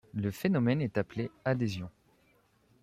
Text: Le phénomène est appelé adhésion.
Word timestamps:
Le 0.15 0.31
phénomène 0.31 0.81
est 0.81 0.97
appelé 0.97 1.29
adhésion. 1.45 1.87